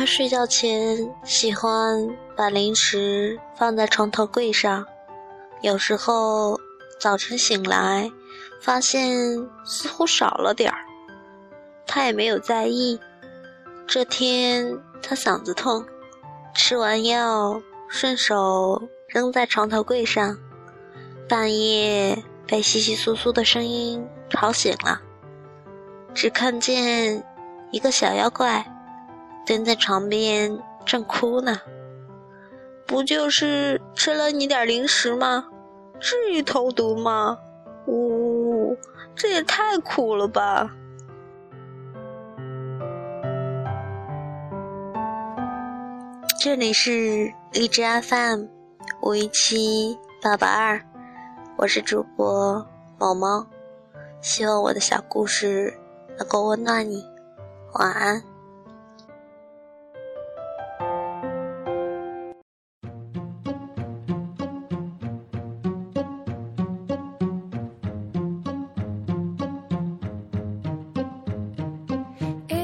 [0.00, 4.86] 他睡觉前喜欢把零食放在床头柜上，
[5.60, 6.58] 有时候
[6.98, 8.10] 早晨醒来，
[8.62, 10.78] 发现似乎少了点儿，
[11.86, 12.98] 他也没有在意。
[13.86, 15.84] 这天他嗓子痛，
[16.54, 20.34] 吃完药顺手扔在床头柜上，
[21.28, 24.98] 半夜被窸窸窣窣的声音吵醒了，
[26.14, 27.22] 只看见
[27.70, 28.64] 一个小妖怪
[29.46, 31.60] 蹲在床边正哭呢。
[32.86, 35.46] 不就是吃了你点零食吗？
[36.00, 37.38] 至于投毒吗？
[37.86, 38.76] 呜，
[39.14, 40.70] 这也太苦了吧！
[46.42, 48.46] 这里是荔枝 FM
[49.02, 50.80] 五一七八八二，
[51.56, 52.66] 我是主播
[52.98, 53.46] 毛毛，
[54.20, 55.74] 希望我的小故事
[56.18, 57.04] 能够温暖你，
[57.74, 58.29] 晚安。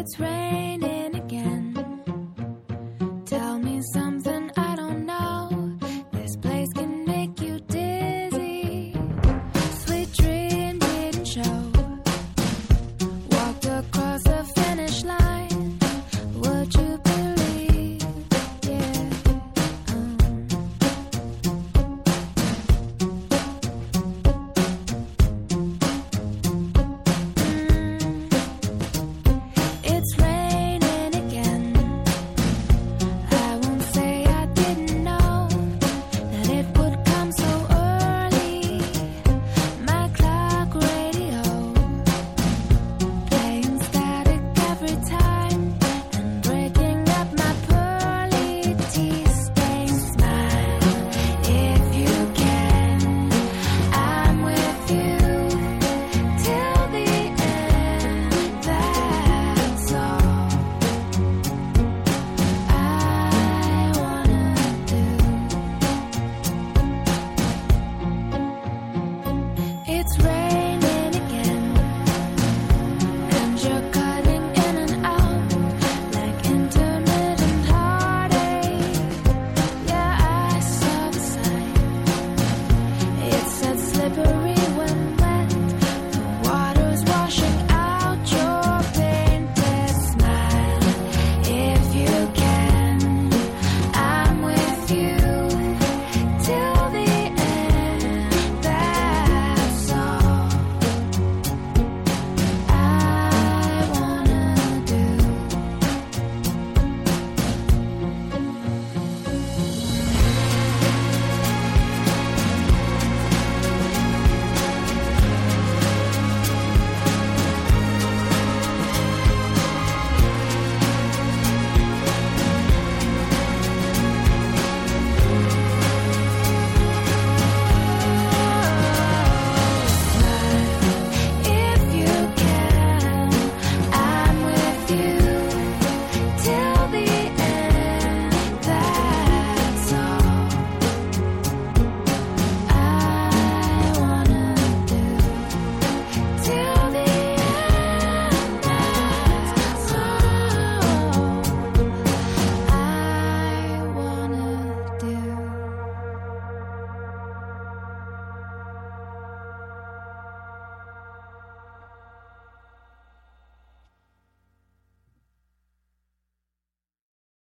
[0.06, 0.65] it's rain.